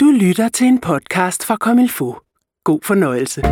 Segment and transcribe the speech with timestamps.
[0.00, 2.14] Du lytter til en podcast fra Komilfo.
[2.64, 3.42] God fornøjelse.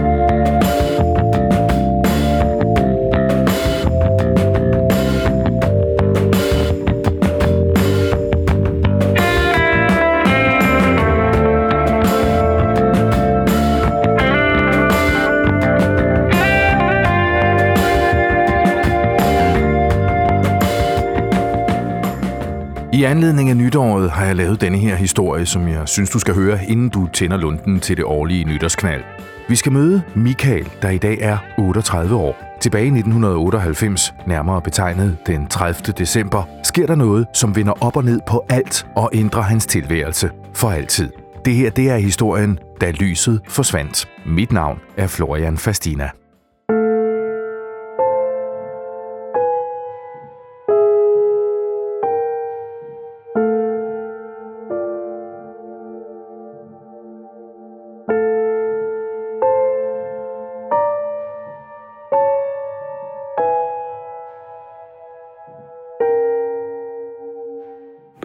[23.09, 26.65] Anledning af nytåret har jeg lavet denne her historie, som jeg synes, du skal høre,
[26.65, 29.03] inden du tænder lunden til det årlige nytårsknald.
[29.49, 32.37] Vi skal møde Michael, der i dag er 38 år.
[32.61, 35.93] Tilbage i 1998, nærmere betegnet den 30.
[35.99, 40.31] december, sker der noget, som vender op og ned på alt og ændrer hans tilværelse
[40.55, 41.11] for altid.
[41.45, 44.09] Det her, det er historien, da lyset forsvandt.
[44.27, 46.11] Mit navn er Florian Fastina.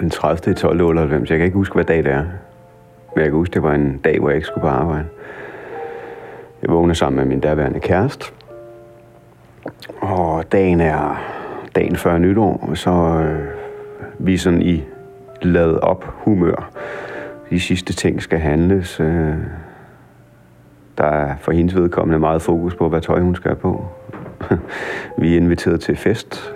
[0.04, 0.54] Den 30.
[0.54, 0.82] 12.
[0.82, 1.30] 98.
[1.30, 2.24] Jeg kan ikke huske, hvad dag det er.
[3.16, 5.06] Men jeg kan huske, det var en dag, hvor jeg ikke skulle på arbejde.
[6.62, 8.26] Jeg vågner sammen med min daværende kæreste.
[10.02, 11.24] Og dagen er
[11.76, 13.48] dagen før nytår, så øh,
[14.20, 14.84] vi er sådan i
[15.42, 16.72] lavet op humør.
[17.50, 19.00] De sidste ting skal handles.
[19.00, 19.36] Øh,
[20.98, 23.86] der er for hendes vedkommende meget fokus på, hvad tøj hun skal have på.
[25.22, 26.54] vi er inviteret til fest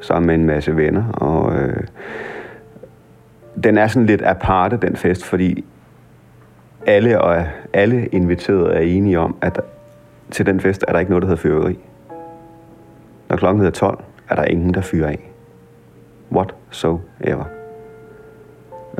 [0.00, 1.84] sammen med en masse venner, og øh,
[3.64, 5.64] den er sådan lidt aparte, den fest, fordi
[6.86, 9.60] alle og alle inviterede er enige om, at
[10.30, 11.78] til den fest er der ikke noget, der hedder fyrværkeri.
[13.28, 15.30] Når klokken hedder 12, er der ingen, der fyrer af.
[16.32, 17.44] What so ever.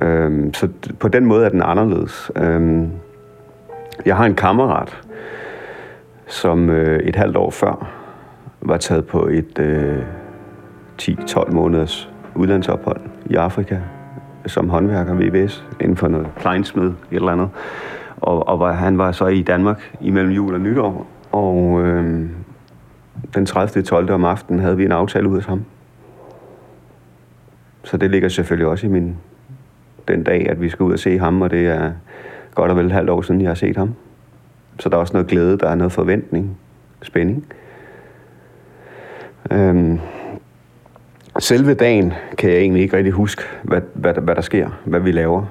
[0.02, 0.68] Øhm, så
[1.00, 2.30] på den måde er den anderledes.
[2.36, 2.90] Øhm,
[4.06, 5.00] jeg har en kammerat,
[6.26, 7.90] som øh, et halvt år før
[8.60, 10.02] var taget på et øh,
[11.02, 13.78] 10-12 måneders udlandsophold i Afrika
[14.46, 17.48] som håndværker ved VVS inden for noget kleinsmed, et eller andet.
[18.16, 22.28] Og, og var, han var så i Danmark imellem jul og nytår, og øh,
[23.34, 23.82] den 30.
[23.82, 24.10] 12.
[24.10, 25.64] om aftenen havde vi en aftale ud af ham.
[27.84, 29.16] Så det ligger selvfølgelig også i min
[30.08, 31.92] den dag, at vi skal ud og se ham, og det er
[32.54, 33.94] godt og vel et halvt år siden, jeg har set ham.
[34.78, 36.58] Så der er også noget glæde, der er noget forventning,
[37.02, 37.44] spænding.
[39.50, 40.00] Øhm,
[41.40, 45.12] Selve dagen kan jeg egentlig ikke rigtig huske, hvad, hvad, hvad der sker, hvad vi
[45.12, 45.44] laver.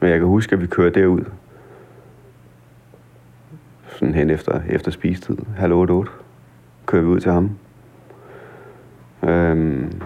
[0.00, 1.24] Men jeg kan huske, at vi kører derud.
[3.88, 6.10] Sådan hen efter, efter spistid, halv otte, otte,
[6.86, 7.50] kører vi ud til ham.
[9.22, 10.02] Øhm,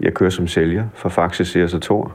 [0.00, 2.14] jeg kører som sælger for Faxe Sears og Tor.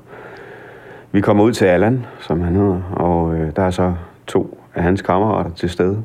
[1.12, 3.94] Vi kommer ud til Allan, som han hedder, og øh, der er så
[4.28, 6.04] to af hans kammerater til stede.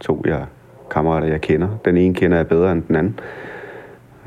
[0.00, 0.46] To jeg,
[0.90, 1.68] kammerater, jeg kender.
[1.84, 3.20] Den ene kender jeg bedre end den anden.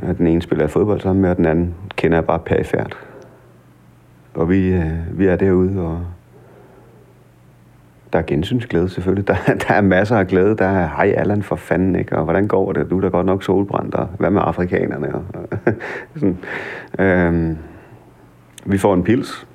[0.01, 2.97] Den ene spiller jeg fodbold sammen med, og den anden kender jeg bare perifært.
[4.33, 6.05] Og vi, øh, vi er derude, og
[8.13, 9.27] der er gensynsglæde selvfølgelig.
[9.31, 9.35] Der,
[9.67, 10.57] der er masser af glæde.
[10.57, 12.17] Der er, hej Allan for fanden, ikke?
[12.17, 12.89] Og hvordan går det?
[12.89, 15.15] Du er da godt nok solbrændt, og hvad med afrikanerne?
[15.15, 15.23] Og,
[16.15, 16.37] sådan.
[16.99, 17.57] Øhm,
[18.65, 19.47] vi får en pils.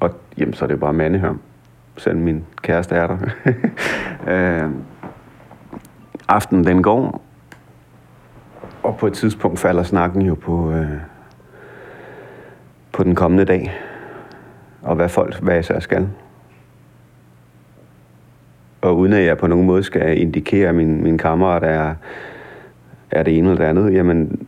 [0.00, 1.40] Og jamen, så er det bare mandehørm.
[1.96, 3.18] Selv min kæreste er der.
[4.64, 4.82] øhm,
[6.28, 7.22] aftenen den går,
[8.88, 10.90] og på et tidspunkt falder snakken jo på, øh,
[12.92, 13.74] på den kommende dag.
[14.82, 16.08] Og hvad folk hvad jeg så skal.
[18.80, 21.94] Og uden at jeg på nogen måde skal indikere, at min, min kammerat er,
[23.10, 24.46] er det ene eller det andet, jamen,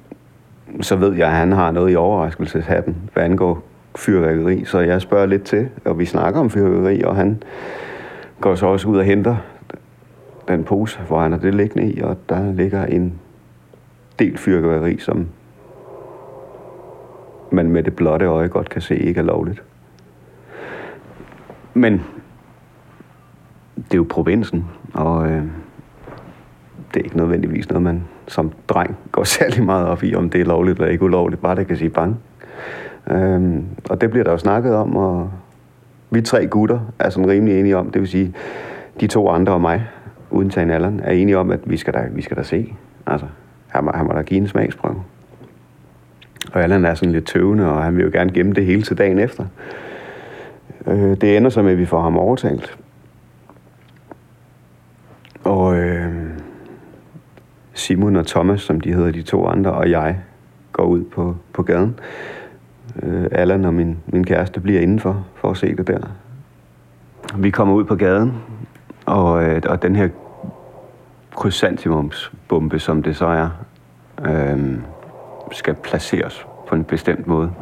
[0.81, 3.63] så ved jeg, at han har noget i overraskelseshatten, hvad angår
[3.97, 4.65] fyrværkeri.
[4.65, 7.43] Så jeg spørger lidt til, og vi snakker om fyrværkeri, og han
[8.41, 9.37] går så også ud og henter
[10.49, 13.20] den pose, hvor han har det liggende i, og der ligger en
[14.21, 15.27] del fyrværkeri, som
[17.51, 19.63] man med det blotte øje godt kan se ikke er lovligt.
[21.75, 21.93] Men
[23.77, 25.43] det er jo provinsen, og øh,
[26.95, 30.41] det er ikke nødvendigvis noget, man som dreng går særlig meget op i, om det
[30.41, 32.17] er lovligt eller ikke ulovligt, bare det kan sige bang.
[33.11, 35.31] Øhm, og det bliver der jo snakket om, og
[36.11, 38.35] vi tre gutter er sådan rimelig enige om, det vil sige,
[39.01, 39.89] de to andre og mig,
[40.31, 42.75] uden tage en alderen, er enige om, at vi skal da, vi skal da se.
[43.07, 43.27] Altså,
[43.71, 45.03] han må, han må da give en smagsprøve.
[46.53, 48.99] Og Allan er sådan lidt tøvende, og han vil jo gerne gemme det hele til
[48.99, 49.45] dagen efter.
[50.87, 52.79] Øh, det ender så med, at vi får ham overtalt.
[55.45, 56.31] Og øh,
[57.75, 60.19] Simon og Thomas, som de hedder de to andre, og jeg
[60.73, 61.99] går ud på, på gaden.
[63.03, 66.01] Øh, Allan og min, min kæreste bliver indenfor for at se det der.
[67.37, 68.33] Vi kommer ud på gaden,
[69.07, 70.09] og, øh, og den her
[71.37, 73.49] krysantimumsbombe, som det så er,
[74.25, 74.79] øh,
[75.53, 77.53] skal placeres på en bestemt måde.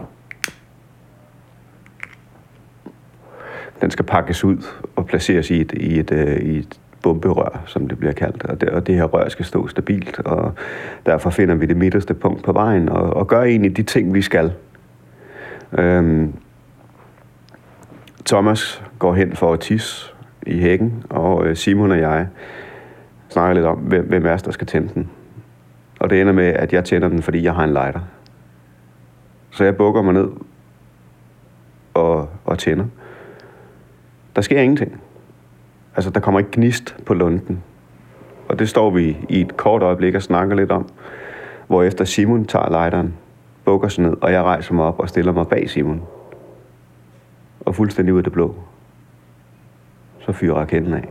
[3.80, 4.66] Den skal pakkes ud
[4.96, 8.44] og placeres i et, i et, øh, i et bomberør, som det bliver kaldt.
[8.44, 10.52] Og det, og det her rør skal stå stabilt, og
[11.06, 14.22] derfor finder vi det midterste punkt på vejen, og, og gør egentlig de ting, vi
[14.22, 14.52] skal.
[15.78, 16.32] Øhm,
[18.26, 20.12] Thomas går hen for at tisse
[20.46, 22.28] i hækken, og øh, Simon og jeg
[23.28, 25.10] snakker lidt om, hvem, hvem er der skal tænde den.
[26.00, 28.00] Og det ender med, at jeg tænder den, fordi jeg har en lighter.
[29.50, 30.28] Så jeg bukker mig ned
[31.94, 32.84] og, og tænder.
[34.36, 35.00] Der sker ingenting.
[35.96, 37.62] Altså, der kommer ikke gnist på lunden.
[38.48, 40.88] Og det står vi i et kort øjeblik og snakker lidt om.
[41.66, 43.14] Hvor efter Simon tager lighteren,
[43.64, 46.02] bukker sig ned, og jeg rejser mig op og stiller mig bag Simon.
[47.60, 48.54] Og fuldstændig ud af det blå.
[50.18, 51.08] Så fyrer raketten af.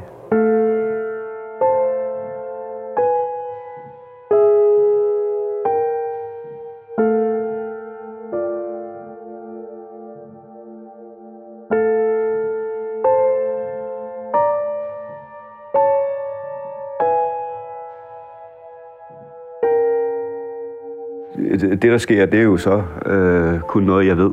[21.51, 24.31] Det, der sker, det er jo så øh, kun noget, jeg ved.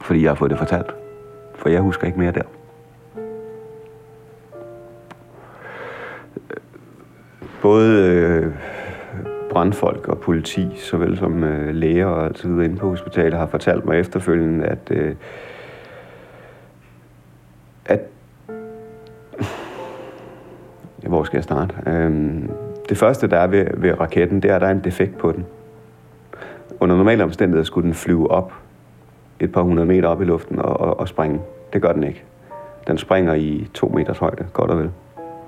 [0.00, 0.94] Fordi jeg har fået det fortalt.
[1.54, 2.42] For jeg husker ikke mere der.
[7.62, 8.52] Både øh,
[9.50, 13.84] brandfolk og politi, såvel som øh, læger og alt videre inde på hospitalet, har fortalt
[13.84, 15.14] mig efterfølgende, at, øh,
[17.86, 18.00] at
[21.06, 21.74] hvor skal jeg starte?
[21.86, 22.42] Øh,
[22.88, 25.32] det første, der er ved, ved raketten, det er, at der er en defekt på
[25.32, 25.46] den.
[26.80, 28.52] Under normale omstændigheder skulle den flyve op
[29.40, 31.40] et par hundrede meter op i luften og, og, og springe.
[31.72, 32.24] Det gør den ikke.
[32.86, 34.90] Den springer i to meters højde, godt og vel.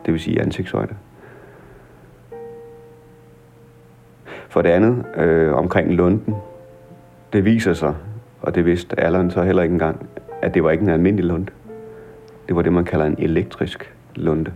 [0.07, 0.95] Det vil sige ansigtshøjde.
[4.49, 6.35] For det andet, øh, omkring lunden,
[7.33, 7.95] det viser sig,
[8.43, 10.09] og det vidste Allan så heller ikke engang,
[10.43, 11.53] at det var ikke en almindelig lunde.
[12.49, 14.53] Det var det, man kalder en elektrisk lunde.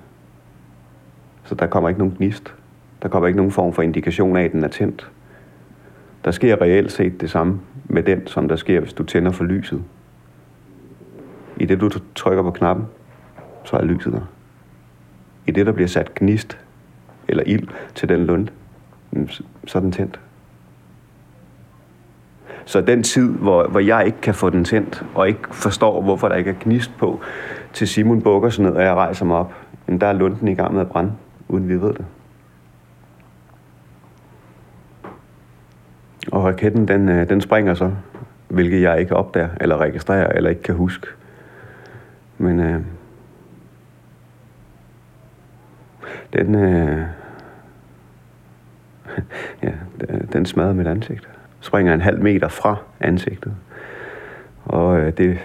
[1.45, 2.55] Så der kommer ikke nogen gnist.
[3.03, 5.11] Der kommer ikke nogen form for indikation af, at den er tændt.
[6.25, 9.45] Der sker reelt set det samme med den, som der sker, hvis du tænder for
[9.45, 9.83] lyset.
[11.57, 12.87] I det, du trykker på knappen,
[13.65, 14.21] så er lyset der.
[15.47, 16.59] I det, der bliver sat gnist
[17.29, 18.49] eller ild til den lund,
[19.11, 19.29] mm,
[19.67, 20.21] så er den tændt.
[22.65, 26.29] Så den tid, hvor, hvor jeg ikke kan få den tændt, og ikke forstår, hvorfor
[26.29, 27.21] der ikke er gnist på,
[27.73, 29.55] til Simon bukker sig ned, og jeg rejser mig op,
[30.01, 31.13] der er lunden i gang med at brænde,
[31.49, 32.05] uden vi ved det.
[36.33, 37.91] Og raketten, den, øh, den springer så,
[38.49, 41.07] hvilket jeg ikke opdager, eller registrerer, eller ikke kan huske.
[42.39, 42.81] Men øh,
[46.33, 47.03] den, øh,
[49.63, 49.73] ja,
[50.33, 51.29] den smadrer mit ansigt.
[51.61, 53.55] Springer en halv meter fra ansigtet.
[54.65, 55.39] Og øh, det,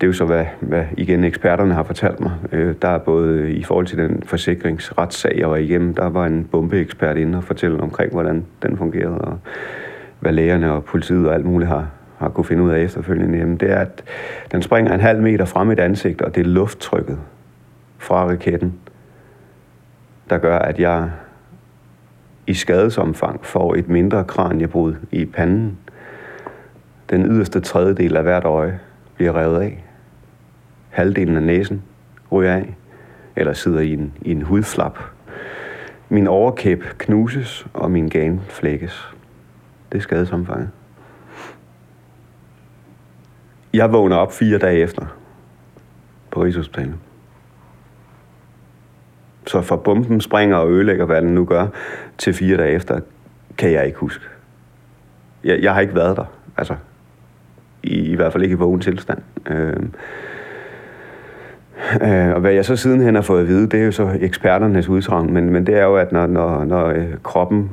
[0.00, 2.32] det er jo så, hvad, hvad igen eksperterne har fortalt mig.
[2.52, 6.44] Øh, der er både i forhold til den forsikringsretssag, jeg var igennem, der var en
[6.44, 9.18] bombeekspert inde og fortælle omkring, hvordan den fungerede.
[9.18, 9.38] Og
[10.24, 11.88] hvad lægerne og politiet og alt muligt har,
[12.18, 14.04] har kunne finde ud af efterfølgende, jamen det er, at
[14.52, 17.18] den springer en halv meter frem i et ansigt, og det er lufttrykket
[17.98, 18.74] fra raketten,
[20.30, 21.10] der gør, at jeg
[22.46, 25.78] i skadesomfang får et mindre kraniebrud i panden.
[27.10, 28.80] Den yderste tredjedel af hvert øje
[29.16, 29.84] bliver revet af.
[30.90, 31.82] Halvdelen af næsen
[32.32, 32.74] ryger af,
[33.36, 34.98] eller sidder i en, i en hudflap.
[36.08, 39.13] Min overkæb knuses, og min gan flækkes.
[39.94, 40.70] Det er skadesomfanget.
[43.74, 45.06] Jeg vågner op fire dage efter
[46.30, 46.94] på Rigshospitalet.
[49.46, 51.66] Så fra bomben springer og ødelægger, hvad den nu gør,
[52.18, 53.00] til fire dage efter,
[53.58, 54.24] kan jeg ikke huske.
[55.44, 56.24] Jeg, jeg har ikke været der.
[56.56, 56.76] Altså,
[57.82, 59.18] i, i hvert fald ikke i vågen tilstand.
[59.46, 59.76] Øh,
[62.02, 64.88] øh, og hvad jeg så sidenhen har fået at vide, det er jo så eksperternes
[64.88, 67.70] udsagn, men, men det er jo, at når, når, når øh, kroppen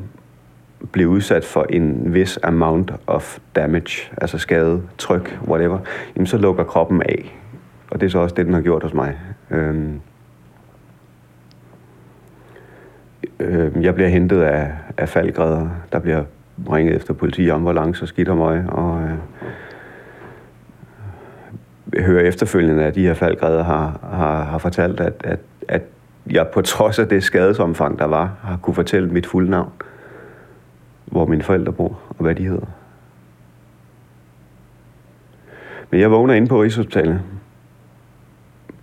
[0.92, 5.80] blive udsat for en vis amount of damage, altså skade, tryk, whatever,
[6.16, 7.38] jamen så lukker kroppen af.
[7.92, 9.18] Og det er så også det, den har gjort hos mig.
[9.52, 10.00] Øhm,
[13.40, 15.70] øhm, jeg bliver hentet af, af faldgræder.
[15.92, 16.24] Der bliver
[16.72, 18.66] ringet efter politi, ambulance og skidt om mig.
[18.68, 19.14] Og øh,
[21.94, 25.82] jeg hører efterfølgende, at de her faldgræder har, har, har fortalt, at, at, at
[26.32, 29.72] jeg på trods af det skadesomfang, der var, har kunne fortælle mit fulde navn.
[29.80, 29.91] Øh,
[31.12, 32.66] hvor mine forældre bor, og hvad de hedder.
[35.90, 37.22] Men jeg vågner inde på Rigshospitalet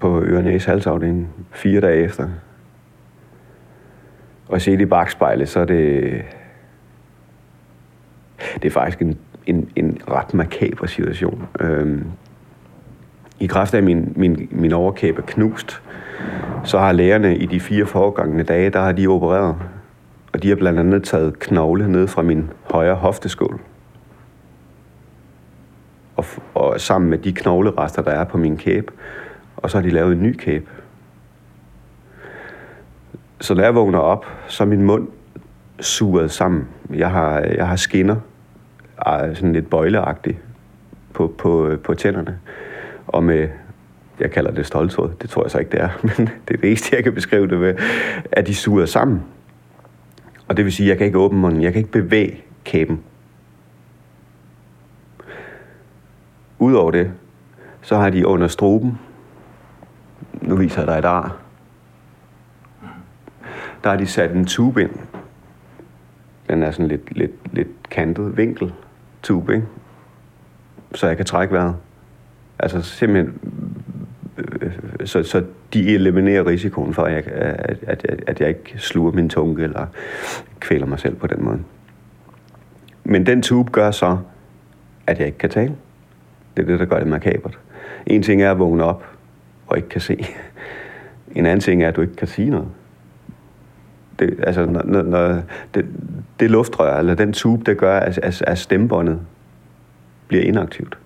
[0.00, 2.28] på Ørenæs halsafdeling fire dage efter.
[4.48, 6.22] Og set i bagspejlet, så er det...
[8.54, 11.48] Det er faktisk en, en, en ret makaber situation.
[11.60, 12.04] Øhm,
[13.40, 15.82] I kraft af min, min, min overkæbe knust,
[16.64, 19.56] så har lægerne i de fire foregangende dage, der har de opereret.
[20.38, 23.60] Og de har blandt andet taget knogle ned fra min højre hofteskål.
[26.16, 28.92] Og, og sammen med de knoglerester, der er på min kæbe,
[29.56, 30.66] og så har de lavet en ny kæbe.
[33.40, 35.08] Så når jeg vågner op, så er min mund
[35.80, 36.68] suret sammen.
[36.94, 38.16] Jeg har, jeg har skinner,
[38.98, 40.38] ah, sådan lidt bøjleagtigt,
[41.12, 42.38] på, på, på tænderne.
[43.06, 43.48] Og med,
[44.20, 46.68] jeg kalder det stoltråd, det tror jeg så ikke det er, men det er det
[46.68, 47.74] eneste, jeg kan beskrive det med,
[48.32, 49.22] at de suger sammen.
[50.48, 53.02] Og det vil sige, at jeg kan ikke åbne munden, jeg kan ikke bevæge kæben.
[56.58, 57.12] Udover det,
[57.82, 58.98] så har de under struben,
[60.42, 61.36] nu viser jeg dig et ar,
[63.84, 64.90] der har de sat en tube ind.
[66.48, 68.72] Den er sådan lidt, lidt, lidt kantet vinkel
[69.22, 69.66] tube, ikke?
[70.94, 71.76] Så jeg kan trække vejret.
[72.58, 73.40] Altså simpelthen,
[74.38, 74.72] Øh,
[75.04, 79.28] så, så de eliminerer risikoen for, at jeg, at, at, at jeg ikke sluger min
[79.28, 79.86] tunge eller
[80.60, 81.58] kvæler mig selv på den måde.
[83.04, 84.18] Men den tube gør så,
[85.06, 85.74] at jeg ikke kan tale.
[86.56, 87.58] Det er det, der gør det makabert.
[88.06, 89.04] En ting er at vågne op
[89.66, 90.26] og ikke kan se.
[91.34, 92.68] En anden ting er, at du ikke kan sige noget.
[94.18, 95.42] Det, altså, når, når
[95.74, 95.86] det,
[96.40, 99.20] det luftrør, eller den tube, det gør, at, at, at stemmebåndet
[100.28, 100.98] bliver inaktivt.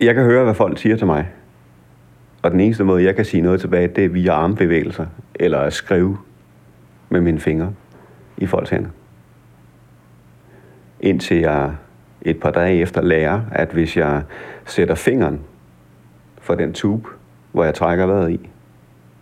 [0.00, 1.28] Jeg kan høre, hvad folk siger til mig.
[2.42, 5.72] Og den eneste måde, jeg kan sige noget tilbage, det er via armbevægelser, eller at
[5.72, 6.18] skrive
[7.08, 7.72] med mine fingre
[8.36, 8.90] i folks hænder.
[11.00, 11.72] Indtil jeg
[12.22, 14.22] et par dage efter lærer, at hvis jeg
[14.64, 15.40] sætter fingeren
[16.40, 17.08] for den tube,
[17.52, 18.48] hvor jeg trækker vejret i,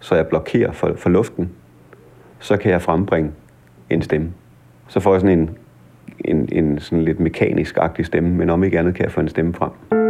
[0.00, 1.50] så jeg blokerer for, for luften,
[2.38, 3.30] så kan jeg frembringe
[3.90, 4.32] en stemme.
[4.88, 5.50] Så får jeg sådan en,
[6.24, 9.54] en, en sådan lidt mekanisk-agtig stemme, men om ikke andet kan jeg få en stemme
[9.54, 10.07] frem.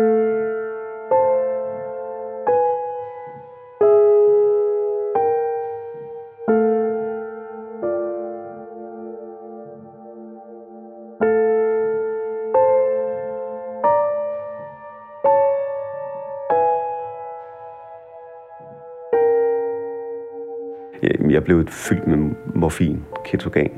[21.02, 23.70] Øhm, jeg blev fyldt med morfin, ketogan,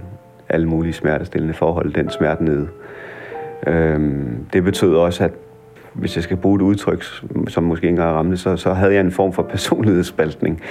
[0.49, 2.69] alle mulige smertestillende forhold, den smerte nede.
[3.67, 5.31] Øhm, det betød også, at
[5.93, 7.05] hvis jeg skal bruge et udtryk,
[7.49, 10.63] som måske ikke engang ramte, så, så havde jeg en form for personlighedsspaltning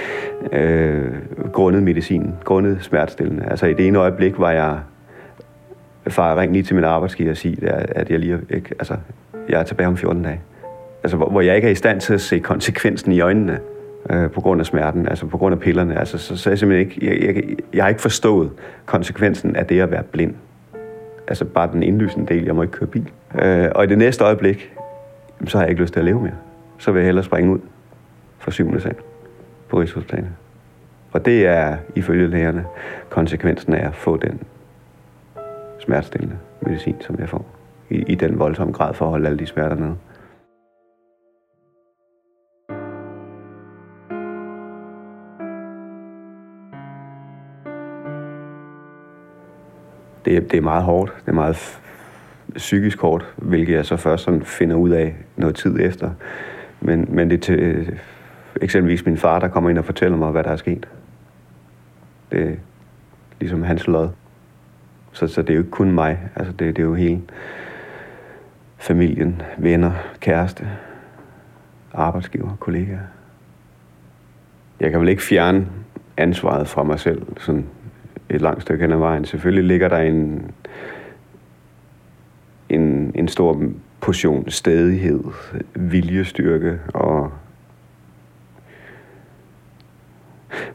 [0.52, 1.12] øh,
[1.52, 3.44] grundet medicin, grundet smertestillende.
[3.50, 4.78] Altså i det ene øjeblik var jeg
[6.08, 8.96] far ringe lige til min arbejdsgiver og sige, at jeg lige ikke, altså,
[9.48, 10.40] jeg er tilbage om 14 dage.
[11.02, 13.58] Altså, hvor, hvor jeg ikke er i stand til at se konsekvensen i øjnene
[14.10, 15.98] øh, på grund af smerten, altså på grund af pillerne.
[15.98, 18.50] Altså, så, så jeg simpelthen ikke, jeg, jeg, jeg har ikke forstået
[18.86, 20.34] konsekvensen af det at være blind.
[21.28, 23.10] Altså bare den indlysende del, jeg må ikke køre bil.
[23.42, 24.72] Øh, og i det næste øjeblik,
[25.46, 26.36] så har jeg ikke lyst til at leve mere.
[26.78, 27.58] Så vil jeg hellere springe ud
[28.38, 28.94] fra syvende sal
[29.68, 30.28] på Rigshospitalet.
[31.12, 32.64] Og det er ifølge lægerne
[33.08, 34.40] konsekvensen af at få den
[35.78, 37.46] smertestillende medicin, som jeg får.
[37.90, 39.94] I, i den voldsomme grad for at holde alle de smerter nede.
[50.24, 51.12] Det, det er meget hårdt.
[51.20, 51.80] Det er meget
[52.56, 56.10] psykisk hårdt, hvilket jeg så først sådan finder ud af noget tid efter.
[56.80, 57.88] Men, men det er til øh,
[58.62, 60.88] eksempelvis min far, der kommer ind og fortæller mig, hvad der er sket.
[62.32, 62.54] Det er
[63.40, 64.08] ligesom hans lod.
[65.12, 66.30] Så, så det er jo ikke kun mig.
[66.36, 67.20] Altså det, det er jo hele
[68.78, 70.68] familien, venner, kæreste,
[71.92, 73.00] arbejdsgiver, kollegaer.
[74.80, 75.66] Jeg kan vel ikke fjerne
[76.16, 77.66] ansvaret fra mig selv sådan
[78.30, 79.24] et langt stykke hen ad vejen.
[79.24, 80.50] Selvfølgelig ligger der en,
[82.68, 83.62] en, en stor
[84.00, 85.20] portion stedighed,
[85.74, 87.32] viljestyrke og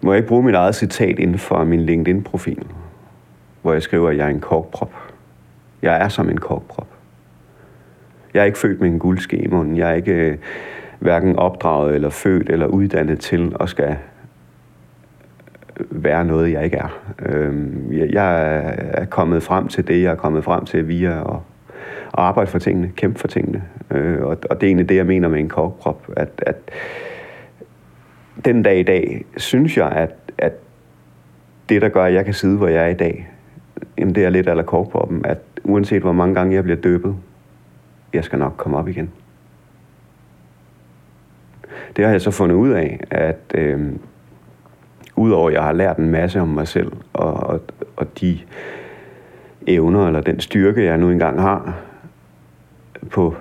[0.01, 2.65] må jeg ikke bruge mit eget citat inden for min LinkedIn-profil,
[3.62, 4.93] hvor jeg skriver, at jeg er en korkprop.
[5.81, 6.88] Jeg er som en korkprop.
[8.33, 9.77] Jeg er ikke født med en guldske i munden.
[9.77, 10.38] Jeg er ikke øh,
[11.00, 13.97] hverken opdraget eller født eller uddannet til at skal
[15.79, 17.13] være noget, jeg ikke er.
[17.25, 21.39] Øhm, jeg er kommet frem til det, jeg er kommet frem til via at
[22.13, 23.63] arbejde for tingene, kæmpe for tingene.
[23.91, 26.55] Øh, og, det er egentlig det, jeg mener med en korkprop, at, at
[28.46, 30.53] den dag i dag, synes jeg, at, at
[31.70, 33.29] det, der gør, at jeg kan sidde, hvor jeg er i dag,
[33.98, 37.15] jamen det er lidt af korkproppen, at uanset hvor mange gange jeg bliver døbet,
[38.13, 39.12] jeg skal nok komme op igen.
[41.96, 43.91] Det har jeg så fundet ud af, at øh,
[45.15, 47.62] udover at jeg har lært en masse om mig selv, og, og,
[47.95, 48.39] og de
[49.67, 51.75] evner, eller den styrke, jeg nu engang har,
[53.12, 53.36] på,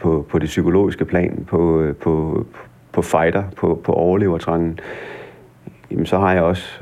[0.00, 2.46] på, på det psykologiske plan, på, på,
[2.92, 4.78] på fighter, på, på overlevertrangen,
[5.90, 6.80] jamen så har jeg også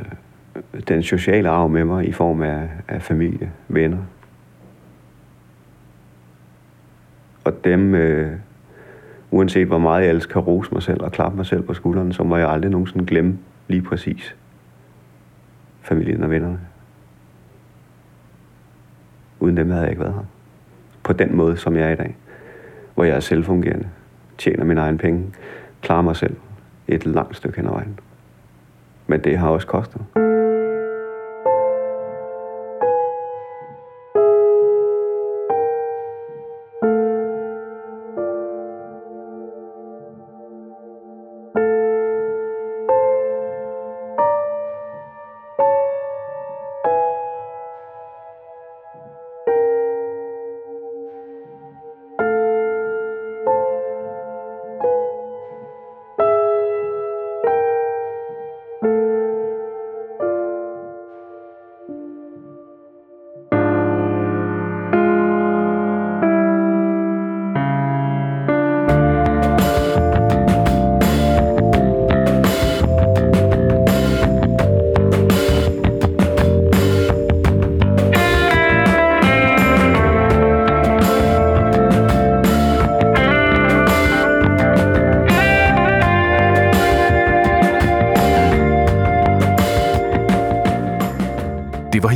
[0.89, 3.99] den sociale arv med mig i form af, af familie, venner.
[7.45, 8.33] Og dem, øh,
[9.31, 12.13] uanset hvor meget jeg ellers kan rose mig selv og klappe mig selv på skulderen,
[12.13, 14.37] så må jeg aldrig nogensinde glemme lige præcis
[15.83, 16.61] familien og vennerne.
[19.41, 20.25] Uden dem havde jeg ikke været her.
[21.03, 22.17] På den måde, som jeg er i dag.
[22.95, 23.89] Hvor jeg er selvfungerende,
[24.39, 25.35] tjener mine egne penge,
[25.81, 26.37] klarer mig selv
[26.89, 27.99] et langt stykke hen ad vejen.
[29.07, 30.03] Men det har også kostet.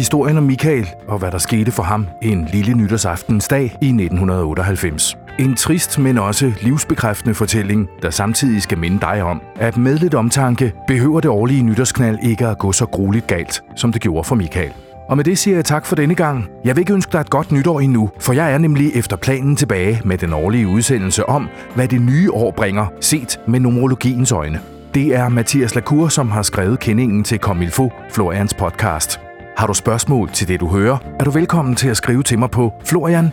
[0.07, 5.19] Historien om Michael og hvad der skete for ham en lille nytårsaftensdag i 1998.
[5.39, 10.15] En trist, men også livsbekræftende fortælling, der samtidig skal minde dig om, at med lidt
[10.15, 14.35] omtanke behøver det årlige nytårsknald ikke at gå så grueligt galt, som det gjorde for
[14.35, 14.73] Michael.
[15.09, 16.49] Og med det siger jeg tak for denne gang.
[16.65, 19.57] Jeg vil ikke ønske dig et godt nytår endnu, for jeg er nemlig efter planen
[19.57, 24.61] tilbage med den årlige udsendelse om, hvad det nye år bringer, set med numerologiens øjne.
[24.95, 29.26] Det er Mathias Lacour, som har skrevet kendingen til Comilfo, Florians podcast.
[29.57, 32.51] Har du spørgsmål til det, du hører, er du velkommen til at skrive til mig
[32.51, 33.33] på florian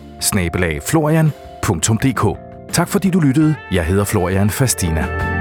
[2.72, 3.54] Tak fordi du lyttede.
[3.72, 5.33] Jeg hedder Florian Fastina.